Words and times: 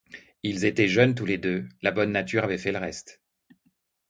Ils 0.41 0.65
étaient 0.65 0.87
jeunes 0.87 1.13
tous 1.13 1.27
les 1.27 1.37
deux, 1.37 1.69
la 1.83 1.91
bonne 1.91 2.11
nature 2.11 2.43
avait 2.43 2.57
fait 2.57 2.71
le 2.71 2.79
reste. 2.79 3.21